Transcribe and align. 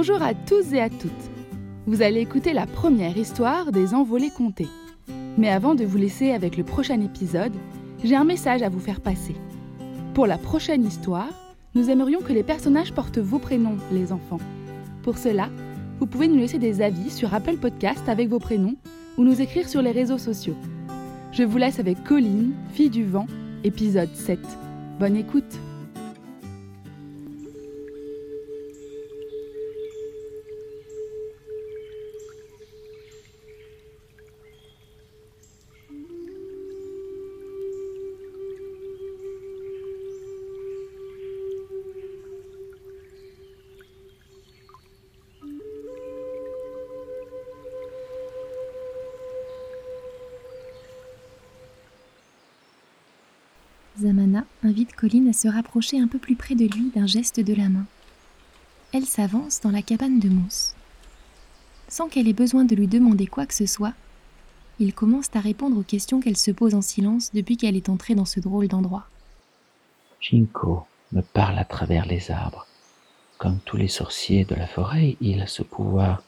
Bonjour 0.00 0.22
à 0.22 0.32
tous 0.32 0.74
et 0.74 0.80
à 0.80 0.90
toutes. 0.90 1.10
Vous 1.88 2.02
allez 2.02 2.20
écouter 2.20 2.52
la 2.52 2.66
première 2.66 3.18
histoire 3.18 3.72
des 3.72 3.94
envolées 3.94 4.30
comptées. 4.30 4.68
Mais 5.36 5.48
avant 5.48 5.74
de 5.74 5.84
vous 5.84 5.98
laisser 5.98 6.30
avec 6.30 6.56
le 6.56 6.62
prochain 6.62 7.00
épisode, 7.00 7.52
j'ai 8.04 8.14
un 8.14 8.22
message 8.22 8.62
à 8.62 8.68
vous 8.68 8.78
faire 8.78 9.00
passer. 9.00 9.34
Pour 10.14 10.28
la 10.28 10.38
prochaine 10.38 10.86
histoire, 10.86 11.32
nous 11.74 11.90
aimerions 11.90 12.20
que 12.20 12.32
les 12.32 12.44
personnages 12.44 12.92
portent 12.92 13.18
vos 13.18 13.40
prénoms, 13.40 13.76
les 13.90 14.12
enfants. 14.12 14.38
Pour 15.02 15.18
cela, 15.18 15.48
vous 15.98 16.06
pouvez 16.06 16.28
nous 16.28 16.38
laisser 16.38 16.60
des 16.60 16.80
avis 16.80 17.10
sur 17.10 17.34
Apple 17.34 17.56
Podcast 17.56 18.08
avec 18.08 18.28
vos 18.28 18.38
prénoms 18.38 18.76
ou 19.16 19.24
nous 19.24 19.40
écrire 19.42 19.68
sur 19.68 19.82
les 19.82 19.90
réseaux 19.90 20.16
sociaux. 20.16 20.54
Je 21.32 21.42
vous 21.42 21.58
laisse 21.58 21.80
avec 21.80 22.04
Colline, 22.04 22.52
fille 22.72 22.90
du 22.90 23.04
vent, 23.04 23.26
épisode 23.64 24.14
7. 24.14 24.38
Bonne 25.00 25.16
écoute 25.16 25.58
Colline 54.86 55.28
à 55.28 55.32
se 55.32 55.48
rapprocher 55.48 56.00
un 56.00 56.06
peu 56.06 56.18
plus 56.18 56.36
près 56.36 56.54
de 56.54 56.66
lui 56.66 56.90
d'un 56.94 57.06
geste 57.06 57.40
de 57.40 57.54
la 57.54 57.68
main. 57.68 57.86
Elle 58.92 59.06
s'avance 59.06 59.60
dans 59.60 59.70
la 59.70 59.82
cabane 59.82 60.18
de 60.18 60.28
mousse. 60.28 60.74
Sans 61.88 62.08
qu'elle 62.08 62.28
ait 62.28 62.32
besoin 62.32 62.64
de 62.64 62.74
lui 62.74 62.86
demander 62.86 63.26
quoi 63.26 63.46
que 63.46 63.54
ce 63.54 63.66
soit, 63.66 63.94
il 64.78 64.94
commence 64.94 65.28
à 65.34 65.40
répondre 65.40 65.78
aux 65.78 65.82
questions 65.82 66.20
qu'elle 66.20 66.36
se 66.36 66.50
pose 66.50 66.74
en 66.74 66.82
silence 66.82 67.30
depuis 67.32 67.56
qu'elle 67.56 67.76
est 67.76 67.88
entrée 67.88 68.14
dans 68.14 68.24
ce 68.24 68.40
drôle 68.40 68.68
d'endroit. 68.68 69.06
Jinko 70.20 70.86
me 71.12 71.22
parle 71.22 71.58
à 71.58 71.64
travers 71.64 72.06
les 72.06 72.30
arbres. 72.30 72.66
Comme 73.38 73.58
tous 73.64 73.76
les 73.76 73.88
sorciers 73.88 74.44
de 74.44 74.54
la 74.54 74.66
forêt, 74.66 75.16
il 75.20 75.40
a 75.40 75.46
ce 75.46 75.62
pouvoir. 75.62 76.22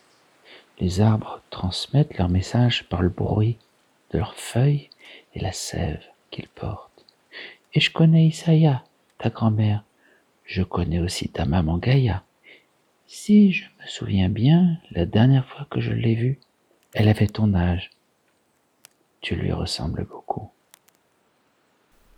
Les 0.78 1.00
arbres 1.00 1.42
transmettent 1.50 2.16
leur 2.18 2.28
message 2.28 2.88
par 2.88 3.02
le 3.02 3.08
bruit 3.08 3.58
de 4.12 4.18
leurs 4.18 4.34
feuilles 4.34 4.88
et 5.34 5.40
la 5.40 5.52
sève 5.52 6.02
qu'ils 6.30 6.48
portent. 6.48 6.89
Et 7.72 7.80
je 7.80 7.92
connais 7.92 8.26
Isaya, 8.26 8.84
ta 9.18 9.30
grand-mère. 9.30 9.84
Je 10.44 10.62
connais 10.62 10.98
aussi 10.98 11.28
ta 11.28 11.44
maman 11.44 11.78
Gaïa. 11.78 12.24
Si 13.06 13.52
je 13.52 13.64
me 13.64 13.86
souviens 13.86 14.28
bien, 14.28 14.78
la 14.90 15.06
dernière 15.06 15.46
fois 15.46 15.66
que 15.70 15.80
je 15.80 15.92
l'ai 15.92 16.14
vue, 16.14 16.38
elle 16.94 17.08
avait 17.08 17.28
ton 17.28 17.54
âge. 17.54 17.90
Tu 19.20 19.36
lui 19.36 19.52
ressembles 19.52 20.04
beaucoup. 20.04 20.50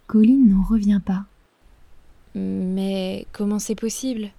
Colline 0.07 0.49
n'en 0.49 0.63
revient 0.63 1.01
pas. 1.05 1.25
Mais 2.35 3.27
comment 3.33 3.59
c'est 3.59 3.75
possible? 3.75 4.31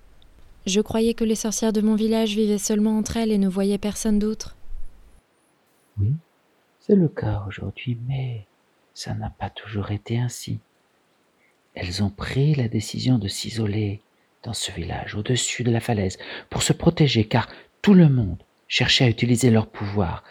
Je 0.66 0.82
croyais 0.82 1.14
que 1.14 1.24
les 1.24 1.36
sorcières 1.36 1.74
de 1.74 1.82
mon 1.82 1.96
village 1.96 2.36
vivaient 2.36 2.58
seulement 2.58 2.98
entre 2.98 3.18
elles 3.18 3.32
et 3.32 3.38
ne 3.38 3.50
voyaient 3.50 3.78
personne 3.78 4.18
d'autre. 4.18 4.56
Oui, 6.00 6.14
c'est 6.80 6.96
le 6.96 7.08
cas 7.08 7.44
aujourd'hui, 7.48 8.00
mais 8.08 8.48
ça 8.96 9.14
n'a 9.14 9.30
pas 9.30 9.50
toujours 9.52 9.92
été 9.92 10.18
ainsi 10.18 10.60
elles 11.76 12.04
ont 12.04 12.10
pris 12.10 12.56
la 12.56 12.68
décision 12.68 13.18
de 13.18 13.28
s'isoler 13.28 14.02
dans 14.44 14.54
ce 14.54 14.72
village, 14.72 15.16
au-dessus 15.16 15.64
de 15.64 15.72
la 15.72 15.80
falaise, 15.80 16.18
pour 16.50 16.64
se 16.64 16.74
protéger, 16.74 17.26
car 17.26 17.48
tout 17.82 17.94
le 17.94 18.10
monde 18.10 18.38
cherchait 18.68 19.06
à 19.06 19.10
utiliser 19.10 19.50
leur 19.50 19.68
pouvoir. 19.68 20.24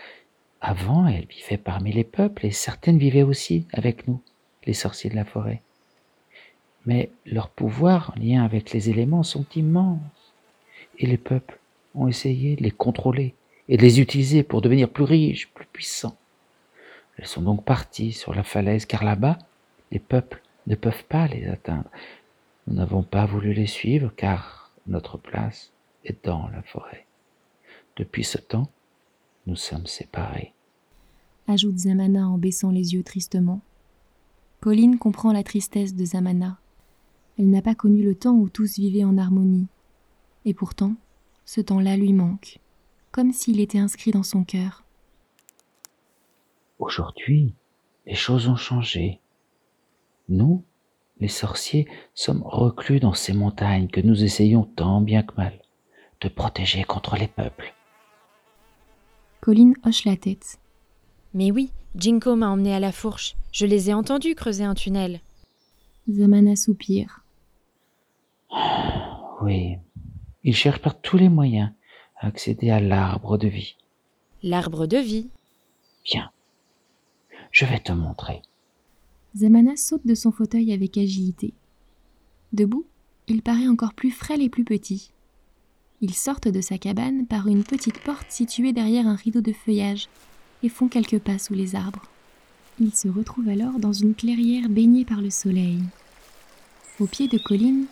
Avant, 0.61 1.07
elles 1.07 1.27
vivaient 1.27 1.57
parmi 1.57 1.93
les 1.93 2.05
peuples, 2.05 2.47
et 2.47 2.51
certaines 2.51 2.99
vivaient 2.99 3.23
aussi 3.23 3.67
avec 3.73 4.07
nous, 4.07 4.21
les 4.65 4.75
sorciers 4.75 5.11
de 5.11 5.17
la 5.17 5.25
forêt. 5.25 5.63
Mais 6.87 7.11
leurs 7.27 7.49
pouvoirs 7.49 8.13
en 8.15 8.21
lien 8.21 8.45
avec 8.45 8.73
les 8.73 8.91
éléments 8.91 9.23
sont 9.23 9.47
immenses, 9.57 10.01
et 10.99 11.07
les 11.07 11.17
peuples 11.17 11.59
ont 11.95 12.09
essayé 12.09 12.57
de 12.57 12.63
les 12.63 12.71
contrôler 12.71 13.35
et 13.69 13.77
de 13.77 13.83
les 13.83 14.01
utiliser 14.01 14.43
pour 14.43 14.61
devenir 14.61 14.89
plus 14.89 15.05
riches, 15.05 15.49
plus 15.49 15.67
puissants. 15.67 16.17
Elles 17.17 17.27
sont 17.27 17.43
donc 17.43 17.65
parties 17.65 18.13
sur 18.13 18.35
la 18.35 18.43
falaise, 18.43 18.87
car 18.87 19.05
là-bas, 19.05 19.39
les 19.91 19.99
peuples 19.99 20.43
ne 20.67 20.75
peuvent 20.75 21.05
pas 21.09 21.27
les 21.27 21.47
atteindre. 21.47 21.91
Nous 22.67 22.75
n'avons 22.75 23.03
pas 23.03 23.27
voulu 23.27 23.53
les 23.53 23.67
suivre 23.67 24.13
car 24.17 24.73
notre 24.87 25.19
place 25.19 25.73
est 26.05 26.25
dans 26.25 26.49
la 26.49 26.63
forêt. 26.63 27.07
Depuis 27.97 28.25
ce 28.25 28.39
temps, 28.39 28.71
nous 29.47 29.57
sommes 29.57 29.87
séparés. 29.87 30.53
Ajoute 31.49 31.79
Zamana 31.79 32.29
en 32.29 32.39
baissant 32.39 32.71
les 32.71 32.95
yeux 32.95 33.03
tristement. 33.03 33.61
Colline 34.61 34.99
comprend 34.99 35.33
la 35.33 35.43
tristesse 35.43 35.95
de 35.95 36.05
Zamana. 36.05 36.59
Elle 37.39 37.51
n'a 37.51 37.63
pas 37.63 37.75
connu 37.75 38.03
le 38.03 38.15
temps 38.15 38.35
où 38.35 38.49
tous 38.49 38.79
vivaient 38.79 39.05
en 39.05 39.19
harmonie. 39.19 39.67
Et 40.45 40.55
pourtant, 40.55 40.95
ce 41.45 41.61
temps-là 41.61 41.97
lui 41.97 42.13
manque, 42.13 42.59
comme 43.11 43.33
s'il 43.33 43.61
était 43.61 43.79
inscrit 43.79 44.13
dans 44.13 44.23
son 44.23 44.45
cœur. 44.45 44.85
Aujourd'hui, 46.79 47.55
les 48.07 48.15
choses 48.15 48.49
ont 48.49 48.57
changé. 48.57 49.21
Nous, 50.33 50.65
les 51.21 51.29
sorciers, 51.29 51.87
sommes 52.15 52.43
reclus 52.43 53.01
dans 53.01 53.13
ces 53.13 53.35
montagnes 53.35 53.89
que 53.89 54.01
nous 54.01 54.25
essayons 54.25 54.65
tant 54.65 55.03
bien 55.03 55.23
que 55.23 55.35
mal 55.37 55.53
de 56.23 56.29
protéger 56.29 56.85
contre 56.85 57.17
les 57.17 57.29
peuples. 57.29 57.75
Colline 59.43 59.75
hoche 59.85 60.07
la 60.07 60.17
tête. 60.17 60.59
Mais 61.35 61.51
oui, 61.51 61.71
Jinko 61.97 62.35
m'a 62.35 62.49
emmené 62.49 62.75
à 62.75 62.81
la 62.81 62.93
fourche. 62.93 63.37
Je 63.53 63.67
les 63.67 63.91
ai 63.91 63.95
entendus 63.95 64.35
creuser 64.35 64.65
un 64.65 64.75
tunnel. 64.75 65.21
Zamana 66.11 66.57
soupire. 66.57 67.25
Oui, 69.43 69.77
ils 70.45 70.55
cherchent 70.55 70.81
par 70.81 71.01
tous 71.01 71.17
les 71.17 71.29
moyens 71.29 71.73
à 72.21 72.29
accéder 72.29 72.71
à 72.71 72.79
l'arbre 72.79 73.37
de 73.37 73.49
vie. 73.49 73.77
L'arbre 74.45 74.87
de 74.87 74.99
vie 74.99 75.31
Viens, 76.05 76.31
je 77.51 77.65
vais 77.65 77.81
te 77.81 77.91
montrer. 77.91 78.43
Zamana 79.35 79.77
saute 79.77 80.07
de 80.07 80.15
son 80.15 80.31
fauteuil 80.31 80.73
avec 80.73 80.99
agilité. 80.99 81.55
Debout, 82.53 82.85
il 83.29 83.41
paraît 83.41 83.69
encore 83.69 83.95
plus 83.95 84.11
frêle 84.11 84.43
et 84.43 84.51
plus 84.51 84.65
petit. 84.65 85.11
Ils 86.03 86.15
sortent 86.15 86.49
de 86.49 86.61
sa 86.61 86.77
cabane 86.77 87.27
par 87.27 87.47
une 87.47 87.65
petite 87.65 87.99
porte 88.01 88.27
située 88.29 88.73
derrière 88.73 89.07
un 89.07 89.15
rideau 89.15 89.41
de 89.41 89.53
feuillage 89.53 90.09
et 90.63 90.69
font 90.69 90.89
quelques 90.89 91.19
pas 91.19 91.39
sous 91.39 91.55
les 91.55 91.75
arbres. 91.75 92.03
Ils 92.79 92.95
se 92.95 93.09
retrouvent 93.09 93.49
alors 93.49 93.79
dans 93.79 93.93
une 93.93 94.15
clairière 94.15 94.69
baignée 94.69 95.05
par 95.05 95.23
le 95.23 95.31
soleil. 95.31 95.81
Au 97.01 97.07
pied 97.07 97.29
de 97.29 97.39
colline 97.39 97.87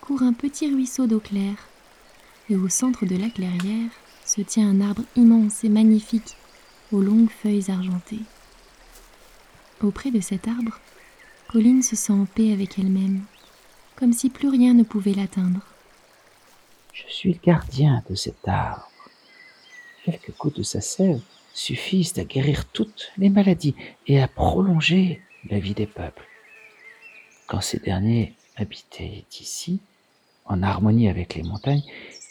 court 0.00 0.22
un 0.22 0.32
petit 0.32 0.72
ruisseau 0.72 1.06
d'eau 1.06 1.20
claire, 1.20 1.68
et 2.48 2.56
au 2.56 2.68
centre 2.68 3.04
de 3.04 3.16
la 3.16 3.28
clairière 3.28 3.90
se 4.24 4.40
tient 4.40 4.68
un 4.68 4.80
arbre 4.80 5.02
immense 5.16 5.62
et 5.64 5.68
magnifique 5.68 6.36
aux 6.92 7.00
longues 7.00 7.30
feuilles 7.30 7.70
argentées. 7.70 8.22
Auprès 9.82 10.10
de 10.10 10.20
cet 10.20 10.48
arbre, 10.48 10.80
Colline 11.48 11.82
se 11.82 11.96
sent 11.96 12.12
en 12.12 12.24
paix 12.24 12.52
avec 12.52 12.78
elle-même, 12.78 13.22
comme 13.94 14.12
si 14.12 14.30
plus 14.30 14.48
rien 14.48 14.72
ne 14.72 14.82
pouvait 14.82 15.12
l'atteindre. 15.12 15.60
Je 16.94 17.02
suis 17.08 17.34
le 17.34 17.40
gardien 17.42 18.02
de 18.08 18.14
cet 18.14 18.48
arbre. 18.48 18.90
Quelques 20.04 20.34
gouttes 20.38 20.56
de 20.56 20.62
sa 20.62 20.80
sève 20.80 21.20
suffisent 21.52 22.18
à 22.18 22.24
guérir 22.24 22.64
toutes 22.66 23.12
les 23.18 23.28
maladies 23.28 23.74
et 24.06 24.20
à 24.20 24.28
prolonger 24.28 25.20
la 25.50 25.58
vie 25.58 25.74
des 25.74 25.86
peuples. 25.86 26.26
Quand 27.46 27.60
ces 27.60 27.78
derniers 27.78 28.34
habitaient 28.56 29.24
ici, 29.40 29.80
en 30.46 30.62
harmonie 30.62 31.08
avec 31.08 31.34
les 31.34 31.42
montagnes, 31.42 31.84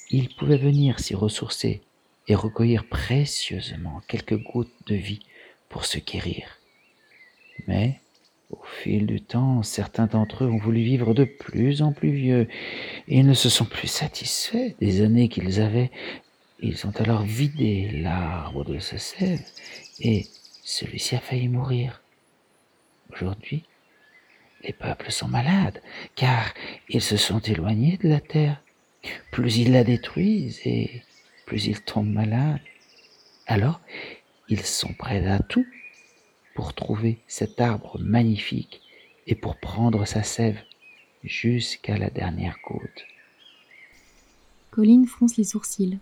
ils 0.10 0.34
pouvaient 0.34 0.58
venir 0.58 1.00
s'y 1.00 1.14
ressourcer 1.14 1.81
et 2.28 2.36
recueillir 2.36 2.88
précieusement 2.88 4.02
quelques 4.08 4.42
gouttes 4.42 4.74
de 4.88 4.96
vie 4.96 5.22
pour 5.70 5.86
se 5.86 6.00
guérir. 6.00 6.58
Mais, 7.68 8.00
au 8.52 8.62
fil 8.82 9.06
du 9.06 9.22
temps, 9.22 9.64
certains 9.64 10.06
d'entre 10.06 10.44
eux 10.44 10.50
ont 10.50 10.58
voulu 10.58 10.82
vivre 10.82 11.14
de 11.14 11.24
plus 11.24 11.82
en 11.82 11.92
plus 11.94 12.12
vieux 12.12 12.48
et 13.08 13.24
ne 13.24 13.34
se 13.34 13.50
sont 13.50 13.66
plus 13.66 13.88
satisfaits 13.88 14.76
des 14.80 15.02
années 15.02 15.30
qu'ils 15.30 15.62
avaient. 15.62 15.92
Ils 16.60 16.86
ont 16.86 16.94
alors 17.00 17.24
vidé 17.24 17.90
l'arbre 17.92 18.64
de 18.64 18.80
sa 18.80 18.98
sève 18.98 19.42
et 20.00 20.26
celui-ci 20.64 21.16
a 21.16 21.20
failli 21.20 21.48
mourir. 21.48 22.02
Aujourd'hui, 23.12 23.64
les 24.64 24.74
peuples 24.74 25.12
sont 25.12 25.28
malades 25.28 25.82
car 26.16 26.54
ils 26.90 27.02
se 27.02 27.18
sont 27.18 27.40
éloignés 27.40 27.98
de 28.02 28.10
la 28.10 28.20
terre. 28.20 28.62
Plus 29.32 29.58
ils 29.58 29.72
la 29.72 29.84
détruisent 29.84 30.62
et 30.66 31.02
plus 31.46 31.68
ils 31.68 31.82
tombent 31.82 32.12
malades. 32.12 32.62
Alors, 33.48 33.82
ils 34.50 34.66
sont 34.66 34.94
prêts 34.94 35.28
à 35.28 35.40
tout 35.40 35.66
pour 36.56 36.74
trouver 36.74 37.19
cet 37.28 37.62
arbre 37.62 38.00
magnifique 38.00 38.81
et 39.28 39.36
pour 39.36 39.57
prendre 39.57 40.06
sa 40.06 40.24
sève 40.24 40.57
jusqu'à 41.24 41.98
la 41.98 42.10
dernière 42.10 42.60
côte. 42.62 43.06
Colline 44.72 45.06
fronce 45.06 45.38
les 45.38 45.44
sourcils. 45.44 46.00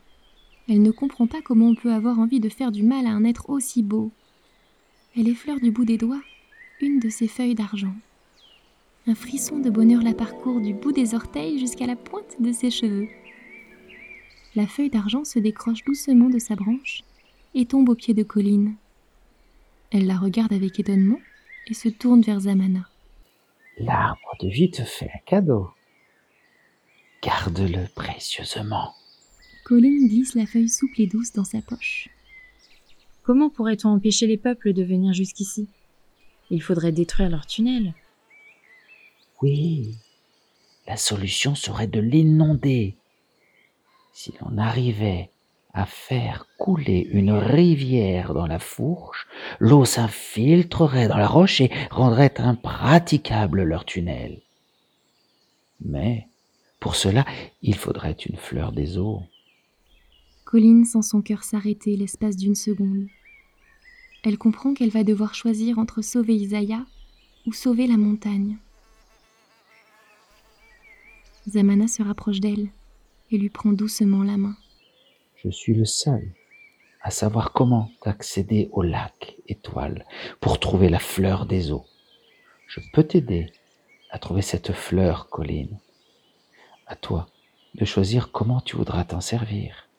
Elle 0.69 0.81
ne 0.81 0.91
comprend 0.91 1.27
pas 1.27 1.41
comment 1.41 1.67
on 1.67 1.75
peut 1.75 1.91
avoir 1.91 2.19
envie 2.19 2.39
de 2.39 2.49
faire 2.49 2.71
du 2.71 2.83
mal 2.83 3.05
à 3.05 3.09
un 3.09 3.25
être 3.25 3.49
aussi 3.49 3.83
beau. 3.83 4.11
Elle 5.17 5.27
effleure 5.27 5.59
du 5.59 5.71
bout 5.71 5.85
des 5.85 5.97
doigts 5.97 6.21
une 6.81 6.99
de 6.99 7.09
ses 7.09 7.27
feuilles 7.27 7.55
d'argent. 7.55 7.95
Un 9.07 9.15
frisson 9.15 9.59
de 9.59 9.69
bonheur 9.69 10.01
la 10.01 10.13
parcourt 10.13 10.59
du 10.59 10.73
bout 10.73 10.91
des 10.91 11.13
orteils 11.13 11.59
jusqu'à 11.59 11.85
la 11.85 11.95
pointe 11.95 12.35
de 12.39 12.51
ses 12.51 12.71
cheveux. 12.71 13.07
La 14.55 14.67
feuille 14.67 14.89
d'argent 14.89 15.23
se 15.23 15.39
décroche 15.39 15.83
doucement 15.83 16.29
de 16.29 16.39
sa 16.39 16.55
branche 16.55 17.03
et 17.53 17.65
tombe 17.65 17.89
aux 17.89 17.95
pieds 17.95 18.13
de 18.13 18.23
Colline. 18.23 18.75
Elle 19.93 20.07
la 20.07 20.17
regarde 20.17 20.53
avec 20.53 20.79
étonnement 20.79 21.19
et 21.67 21.75
se 21.75 21.87
tourne 21.87 22.21
vers 22.21 22.41
Zamana. 22.41 22.89
L'arbre 23.77 24.35
de 24.41 24.47
vie 24.47 24.71
te 24.71 24.83
fait 24.83 25.11
un 25.13 25.19
cadeau. 25.25 25.69
Garde-le 27.21 27.87
précieusement. 27.93 28.95
Colline 29.63 30.07
glisse 30.07 30.33
la 30.33 30.47
feuille 30.47 30.67
souple 30.67 31.01
et 31.01 31.07
douce 31.07 31.31
dans 31.31 31.43
sa 31.43 31.61
poche. 31.61 32.09
Comment 33.21 33.51
pourrait-on 33.51 33.89
empêcher 33.89 34.25
les 34.25 34.37
peuples 34.37 34.73
de 34.73 34.83
venir 34.83 35.13
jusqu'ici? 35.13 35.67
Il 36.49 36.61
faudrait 36.61 36.91
détruire 36.91 37.29
leur 37.29 37.45
tunnel. 37.45 37.93
Oui, 39.41 39.95
la 40.87 40.97
solution 40.97 41.53
serait 41.53 41.87
de 41.87 41.99
l'inonder. 41.99 42.95
Si 44.11 44.33
l'on 44.41 44.57
arrivait 44.57 45.29
à 45.73 45.85
faire 45.85 46.47
couler 46.57 47.07
une 47.11 47.31
rivière 47.31 48.33
dans 48.33 48.45
la 48.45 48.59
fourche, 48.59 49.27
l'eau 49.59 49.85
s'infiltrerait 49.85 51.07
dans 51.07 51.17
la 51.17 51.27
roche 51.27 51.61
et 51.61 51.71
rendrait 51.89 52.39
impraticable 52.39 53.63
leur 53.63 53.83
tunnel. 53.83 54.41
Mais 55.83 56.27
pour 56.79 56.95
cela, 56.95 57.25
il 57.61 57.75
faudrait 57.75 58.11
une 58.11 58.37
fleur 58.37 58.71
des 58.71 58.97
eaux. 58.97 59.23
Colline 60.45 60.85
sent 60.85 61.01
son 61.01 61.21
cœur 61.21 61.43
s'arrêter 61.43 61.95
l'espace 61.97 62.37
d'une 62.37 62.55
seconde. 62.55 63.07
Elle 64.23 64.37
comprend 64.37 64.73
qu'elle 64.73 64.91
va 64.91 65.03
devoir 65.03 65.33
choisir 65.33 65.79
entre 65.79 66.01
sauver 66.01 66.35
Isaiah 66.35 66.85
ou 67.47 67.53
sauver 67.53 67.87
la 67.87 67.97
montagne. 67.97 68.57
Zamana 71.47 71.87
se 71.87 72.03
rapproche 72.03 72.39
d'elle 72.39 72.69
et 73.31 73.37
lui 73.37 73.49
prend 73.49 73.73
doucement 73.73 74.23
la 74.23 74.37
main. 74.37 74.55
Je 75.43 75.49
suis 75.49 75.73
le 75.73 75.85
seul 75.85 76.31
à 77.01 77.11
savoir 77.11 77.51
comment 77.51 77.91
accéder 78.03 78.69
au 78.71 78.81
lac 78.81 79.35
étoile 79.47 80.05
pour 80.39 80.57
trouver 80.57 80.87
la 80.87 80.99
fleur 80.99 81.45
des 81.45 81.71
eaux. 81.71 81.85
Je 82.65 82.79
peux 82.93 83.03
t'aider 83.03 83.51
à 84.09 84.19
trouver 84.19 84.41
cette 84.41 84.71
fleur, 84.71 85.27
Colline. 85.29 85.77
À 86.87 86.95
toi 86.95 87.27
de 87.75 87.83
choisir 87.83 88.31
comment 88.31 88.61
tu 88.61 88.77
voudras 88.77 89.03
t'en 89.03 89.19
servir. 89.19 89.89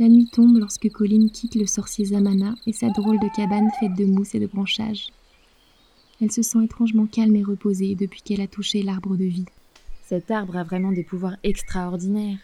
La 0.00 0.08
nuit 0.08 0.26
tombe 0.26 0.58
lorsque 0.58 0.90
Colline 0.90 1.30
quitte 1.30 1.54
le 1.54 1.66
sorcier 1.66 2.06
Zamana 2.06 2.56
et 2.66 2.72
sa 2.72 2.88
drôle 2.88 3.20
de 3.20 3.28
cabane 3.36 3.70
faite 3.78 3.94
de 3.94 4.06
mousse 4.06 4.34
et 4.34 4.40
de 4.40 4.48
branchages. 4.48 5.06
Elle 6.24 6.32
se 6.32 6.40
sent 6.40 6.64
étrangement 6.64 7.04
calme 7.04 7.36
et 7.36 7.42
reposée 7.42 7.94
depuis 7.94 8.22
qu'elle 8.22 8.40
a 8.40 8.46
touché 8.46 8.82
l'arbre 8.82 9.14
de 9.14 9.26
vie. 9.26 9.44
Cet 10.06 10.30
arbre 10.30 10.56
a 10.56 10.64
vraiment 10.64 10.90
des 10.90 11.04
pouvoirs 11.04 11.36
extraordinaires. 11.42 12.38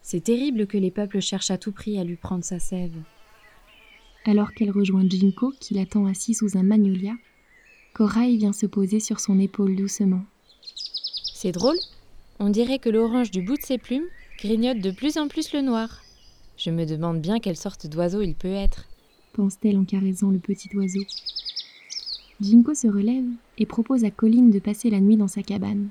C'est 0.00 0.24
terrible 0.24 0.66
que 0.66 0.78
les 0.78 0.90
peuples 0.90 1.20
cherchent 1.20 1.50
à 1.50 1.58
tout 1.58 1.72
prix 1.72 1.98
à 1.98 2.04
lui 2.04 2.16
prendre 2.16 2.42
sa 2.42 2.58
sève. 2.58 2.96
Alors 4.24 4.54
qu'elle 4.54 4.70
rejoint 4.70 5.06
Jinko, 5.06 5.52
qui 5.60 5.74
l'attend 5.74 6.06
assis 6.06 6.32
sous 6.32 6.56
un 6.56 6.62
magnolia, 6.62 7.12
Corail 7.92 8.38
vient 8.38 8.54
se 8.54 8.64
poser 8.64 8.98
sur 8.98 9.20
son 9.20 9.38
épaule 9.38 9.76
doucement. 9.76 10.24
C'est 11.34 11.52
drôle. 11.52 11.78
On 12.38 12.48
dirait 12.48 12.78
que 12.78 12.88
l'orange 12.88 13.30
du 13.30 13.42
bout 13.42 13.58
de 13.58 13.62
ses 13.62 13.76
plumes 13.76 14.08
grignote 14.38 14.80
de 14.80 14.90
plus 14.90 15.18
en 15.18 15.28
plus 15.28 15.52
le 15.52 15.60
noir. 15.60 16.00
Je 16.56 16.70
me 16.70 16.86
demande 16.86 17.20
bien 17.20 17.40
quelle 17.40 17.58
sorte 17.58 17.88
d'oiseau 17.88 18.22
il 18.22 18.34
peut 18.34 18.48
être. 18.48 18.86
pense-t-elle 19.34 19.76
en 19.76 19.84
caressant 19.84 20.30
le 20.30 20.38
petit 20.38 20.74
oiseau. 20.74 21.04
Jinko 22.40 22.74
se 22.74 22.86
relève 22.86 23.26
et 23.58 23.66
propose 23.66 24.04
à 24.04 24.10
Colline 24.10 24.50
de 24.50 24.58
passer 24.58 24.90
la 24.90 25.00
nuit 25.00 25.16
dans 25.16 25.28
sa 25.28 25.42
cabane. 25.42 25.88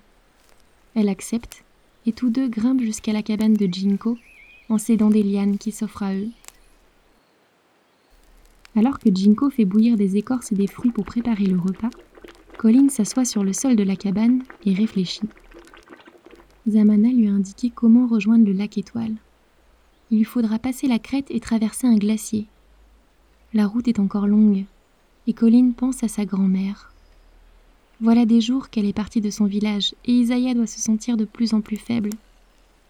Elle 0.95 1.09
accepte 1.09 1.63
et 2.05 2.11
tous 2.11 2.29
deux 2.29 2.47
grimpent 2.47 2.81
jusqu'à 2.81 3.13
la 3.13 3.21
cabane 3.21 3.53
de 3.53 3.67
Jinko 3.67 4.17
en 4.69 4.77
s'aidant 4.77 5.09
des 5.09 5.23
lianes 5.23 5.57
qui 5.57 5.71
s'offrent 5.71 6.03
à 6.03 6.15
eux. 6.15 6.29
Alors 8.75 8.99
que 8.99 9.09
Jinko 9.13 9.49
fait 9.49 9.65
bouillir 9.65 9.97
des 9.97 10.17
écorces 10.17 10.51
et 10.51 10.55
des 10.55 10.67
fruits 10.67 10.91
pour 10.91 11.05
préparer 11.05 11.45
le 11.45 11.59
repas, 11.59 11.89
Colline 12.57 12.89
s'assoit 12.89 13.25
sur 13.25 13.43
le 13.43 13.53
sol 13.53 13.75
de 13.75 13.83
la 13.83 13.95
cabane 13.95 14.43
et 14.65 14.73
réfléchit. 14.73 15.29
Zamana 16.67 17.09
lui 17.09 17.27
a 17.27 17.31
indiqué 17.31 17.71
comment 17.73 18.07
rejoindre 18.07 18.45
le 18.45 18.53
lac 18.53 18.77
étoile 18.77 19.15
il 20.11 20.17
lui 20.17 20.23
faudra 20.23 20.57
passer 20.59 20.87
la 20.87 20.99
crête 20.99 21.29
et 21.29 21.39
traverser 21.39 21.87
un 21.87 21.95
glacier. 21.95 22.47
La 23.53 23.67
route 23.67 23.87
est 23.87 23.99
encore 23.99 24.27
longue, 24.27 24.65
et 25.29 25.33
Colline 25.33 25.75
pense 25.75 26.03
à 26.03 26.07
sa 26.07 26.25
grand-mère. 26.25 26.91
Voilà 28.01 28.25
des 28.25 28.41
jours 28.41 28.71
qu'elle 28.71 28.87
est 28.87 28.93
partie 28.93 29.21
de 29.21 29.29
son 29.29 29.45
village, 29.45 29.93
et 30.05 30.11
Isaiah 30.11 30.55
doit 30.55 30.65
se 30.65 30.81
sentir 30.81 31.17
de 31.17 31.25
plus 31.25 31.53
en 31.53 31.61
plus 31.61 31.77
faible. 31.77 32.09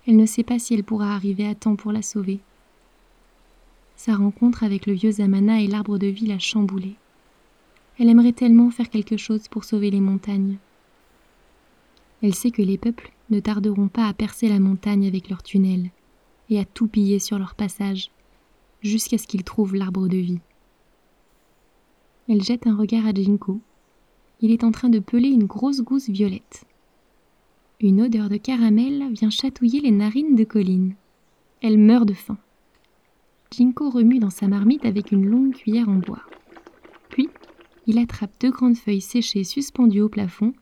Elle 0.08 0.16
ne 0.16 0.26
sait 0.26 0.44
pas 0.44 0.58
si 0.58 0.74
elle 0.74 0.86
pourra 0.86 1.14
arriver 1.14 1.46
à 1.46 1.54
temps 1.54 1.76
pour 1.76 1.92
la 1.92 2.02
sauver. 2.02 2.40
Sa 3.98 4.16
rencontre 4.16 4.64
avec 4.64 4.86
le 4.86 4.94
vieux 4.94 5.12
Zamana 5.12 5.62
et 5.62 5.68
l'arbre 5.68 5.98
de 5.98 6.08
vie 6.08 6.28
l'a 6.28 6.40
chamboulée. 6.40 6.96
Elle 8.00 8.08
aimerait 8.08 8.32
tellement 8.32 8.72
faire 8.72 8.90
quelque 8.90 9.18
chose 9.18 9.50
pour 9.50 9.66
sauver 9.66 9.92
les 9.92 10.00
montagnes. 10.00 10.60
Elle 12.24 12.36
sait 12.36 12.52
que 12.52 12.62
les 12.62 12.78
peuples 12.78 13.12
ne 13.32 13.42
tarderont 13.42 13.90
pas 13.90 14.08
à 14.08 14.14
percer 14.14 14.48
la 14.48 14.60
montagne 14.60 15.06
avec 15.06 15.30
leurs 15.30 15.44
tunnels, 15.44 15.90
et 16.50 16.58
à 16.58 16.64
tout 16.64 16.88
piller 16.88 17.20
sur 17.20 17.38
leur 17.38 17.54
passage, 17.54 18.12
jusqu'à 18.82 19.18
ce 19.18 19.28
qu'ils 19.28 19.44
trouvent 19.44 19.76
l'arbre 19.76 20.08
de 20.08 20.18
vie. 20.18 20.40
Elle 22.30 22.44
jette 22.44 22.68
un 22.68 22.76
regard 22.76 23.08
à 23.08 23.12
Jinko. 23.12 23.60
Il 24.40 24.52
est 24.52 24.64
en 24.64 24.72
train 24.72 24.90
de 24.90 25.00
peler 25.00 25.30
une 25.30 25.46
grosse 25.46 25.82
gousse 25.82 26.10
violette. 26.10 26.64
Une 27.82 28.04
odeur 28.04 28.30
de 28.30 28.38
caramel 28.38 29.12
vient 29.14 29.32
chatouiller 29.32 29.82
les 29.82 29.90
narines 29.90 30.36
de 30.36 30.44
Colline. 30.44 30.94
Elle 31.64 31.80
meurt 31.80 32.08
de 32.08 32.14
faim. 32.14 32.38
Jinko 33.50 33.90
remue 33.90 34.20
dans 34.20 34.30
sa 34.30 34.48
marmite 34.48 34.86
avec 34.86 35.12
une 35.12 35.26
longue 35.26 35.56
cuillère 35.56 35.90
en 35.90 35.96
bois. 35.96 36.22
Puis, 37.10 37.30
il 37.88 37.98
attrape 37.98 38.40
deux 38.40 38.52
grandes 38.52 38.78
feuilles 38.78 39.02
séchées 39.02 39.44
suspendues 39.44 40.02
au 40.02 40.10
plafond 40.10 40.54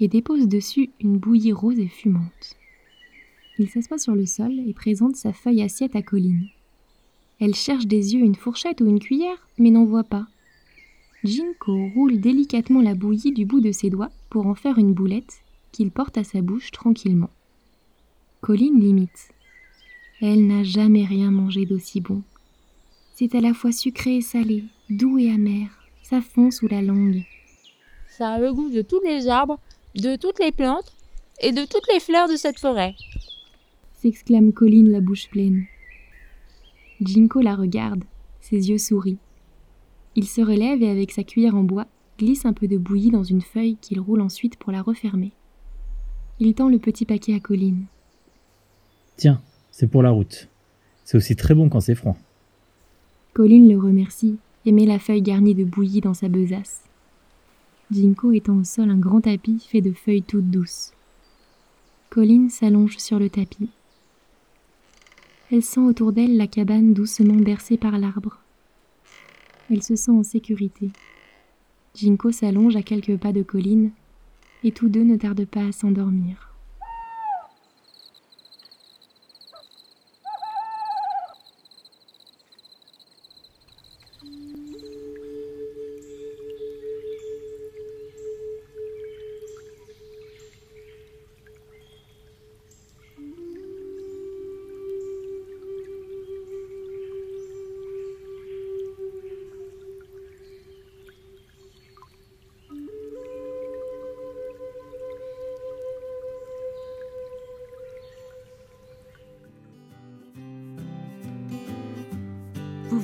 et 0.00 0.08
dépose 0.08 0.48
dessus 0.48 0.88
une 0.98 1.18
bouillie 1.18 1.52
rose 1.52 1.78
et 1.78 1.88
fumante. 1.88 2.56
Il 3.58 3.68
s'assoit 3.68 3.98
sur 3.98 4.14
le 4.14 4.24
sol 4.24 4.58
et 4.66 4.72
présente 4.72 5.16
sa 5.16 5.34
feuille 5.34 5.60
assiette 5.60 5.94
à 5.94 6.00
Colline. 6.00 6.48
Elle 7.38 7.54
cherche 7.54 7.86
des 7.86 8.14
yeux 8.14 8.22
une 8.22 8.34
fourchette 8.34 8.80
ou 8.80 8.86
une 8.86 8.98
cuillère, 8.98 9.46
mais 9.58 9.70
n'en 9.70 9.84
voit 9.84 10.04
pas. 10.04 10.26
Jinko 11.24 11.88
roule 11.94 12.20
délicatement 12.20 12.80
la 12.80 12.94
bouillie 12.94 13.32
du 13.32 13.46
bout 13.46 13.60
de 13.60 13.72
ses 13.72 13.90
doigts 13.90 14.10
pour 14.30 14.46
en 14.46 14.54
faire 14.54 14.78
une 14.78 14.92
boulette 14.92 15.42
qu'il 15.70 15.90
porte 15.90 16.18
à 16.18 16.24
sa 16.24 16.42
bouche 16.42 16.70
tranquillement. 16.70 17.30
Colline 18.40 18.80
l'imite. 18.80 19.30
Elle 20.20 20.46
n'a 20.46 20.64
jamais 20.64 21.04
rien 21.04 21.30
mangé 21.30 21.64
d'aussi 21.64 22.00
bon. 22.00 22.22
C'est 23.14 23.34
à 23.34 23.40
la 23.40 23.54
fois 23.54 23.72
sucré 23.72 24.16
et 24.16 24.20
salé, 24.20 24.64
doux 24.90 25.18
et 25.18 25.30
amer, 25.30 25.68
ça 26.02 26.20
fond 26.20 26.50
sous 26.50 26.68
la 26.68 26.82
langue. 26.82 27.24
Ça 28.08 28.32
a 28.32 28.38
le 28.38 28.52
goût 28.52 28.70
de 28.70 28.82
tous 28.82 29.00
les 29.04 29.28
arbres, 29.28 29.58
de 29.94 30.16
toutes 30.16 30.40
les 30.40 30.52
plantes 30.52 30.92
et 31.40 31.52
de 31.52 31.64
toutes 31.64 31.86
les 31.92 32.00
fleurs 32.00 32.28
de 32.28 32.36
cette 32.36 32.58
forêt 32.58 32.94
s'exclame 34.02 34.52
Colline 34.52 34.90
la 34.90 35.00
bouche 35.00 35.28
pleine. 35.30 35.66
Jinko 37.00 37.40
la 37.40 37.54
regarde, 37.54 38.02
ses 38.40 38.68
yeux 38.68 38.78
sourient. 38.78 39.20
Il 40.14 40.26
se 40.26 40.40
relève 40.40 40.82
et 40.82 40.90
avec 40.90 41.10
sa 41.10 41.24
cuillère 41.24 41.54
en 41.54 41.62
bois, 41.62 41.86
glisse 42.18 42.44
un 42.44 42.52
peu 42.52 42.68
de 42.68 42.76
bouillie 42.76 43.10
dans 43.10 43.24
une 43.24 43.40
feuille 43.40 43.76
qu'il 43.80 44.00
roule 44.00 44.20
ensuite 44.20 44.56
pour 44.56 44.72
la 44.72 44.82
refermer. 44.82 45.32
Il 46.38 46.54
tend 46.54 46.68
le 46.68 46.78
petit 46.78 47.04
paquet 47.04 47.34
à 47.34 47.40
Colline. 47.40 47.84
Tiens, 49.16 49.40
c'est 49.70 49.86
pour 49.86 50.02
la 50.02 50.10
route. 50.10 50.48
C'est 51.04 51.16
aussi 51.16 51.36
très 51.36 51.54
bon 51.54 51.68
quand 51.68 51.80
c'est 51.80 51.94
froid. 51.94 52.16
Colline 53.32 53.70
le 53.70 53.78
remercie 53.78 54.36
et 54.66 54.72
met 54.72 54.86
la 54.86 54.98
feuille 54.98 55.22
garnie 55.22 55.54
de 55.54 55.64
bouillie 55.64 56.00
dans 56.00 56.14
sa 56.14 56.28
besace. 56.28 56.82
Jinko 57.90 58.32
étend 58.32 58.58
au 58.58 58.64
sol 58.64 58.90
un 58.90 58.98
grand 58.98 59.22
tapis 59.22 59.66
fait 59.70 59.80
de 59.80 59.92
feuilles 59.92 60.22
toutes 60.22 60.50
douces. 60.50 60.92
Colline 62.10 62.50
s'allonge 62.50 62.98
sur 62.98 63.18
le 63.18 63.30
tapis. 63.30 63.70
Elle 65.50 65.62
sent 65.62 65.80
autour 65.80 66.12
d'elle 66.12 66.36
la 66.36 66.46
cabane 66.46 66.94
doucement 66.94 67.36
bercée 67.36 67.76
par 67.76 67.98
l'arbre. 67.98 68.41
Elle 69.70 69.82
se 69.82 69.96
sent 69.96 70.10
en 70.10 70.22
sécurité. 70.22 70.90
Jinko 71.94 72.30
s'allonge 72.30 72.76
à 72.76 72.82
quelques 72.82 73.16
pas 73.16 73.32
de 73.32 73.42
Colline, 73.42 73.90
et 74.64 74.72
tous 74.72 74.88
deux 74.88 75.04
ne 75.04 75.16
tardent 75.16 75.44
pas 75.44 75.66
à 75.66 75.72
s'endormir. 75.72 76.51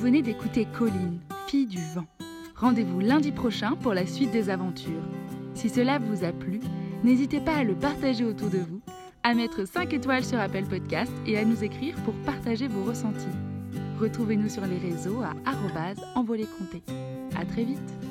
D'écouter 0.09 0.65
Colline, 0.77 1.19
fille 1.47 1.67
du 1.67 1.77
vent. 1.93 2.07
Rendez-vous 2.55 2.99
lundi 2.99 3.31
prochain 3.31 3.75
pour 3.75 3.93
la 3.93 4.07
suite 4.07 4.31
des 4.31 4.49
aventures. 4.49 5.03
Si 5.53 5.69
cela 5.69 5.99
vous 5.99 6.23
a 6.23 6.31
plu, 6.31 6.59
n'hésitez 7.03 7.39
pas 7.39 7.57
à 7.57 7.63
le 7.63 7.75
partager 7.75 8.25
autour 8.25 8.49
de 8.49 8.57
vous, 8.57 8.81
à 9.21 9.35
mettre 9.35 9.65
5 9.67 9.93
étoiles 9.93 10.25
sur 10.25 10.39
Apple 10.39 10.65
Podcast 10.65 11.11
et 11.27 11.37
à 11.37 11.45
nous 11.45 11.63
écrire 11.63 11.95
pour 12.03 12.15
partager 12.25 12.67
vos 12.67 12.83
ressentis. 12.83 13.27
Retrouvez-nous 13.99 14.49
sur 14.49 14.65
les 14.65 14.79
réseaux 14.79 15.21
à 15.21 15.33
envoler 16.15 16.47
À 17.39 17.45
très 17.45 17.63
vite 17.63 18.08